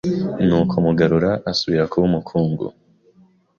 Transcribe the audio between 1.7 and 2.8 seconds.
kuba umukungu,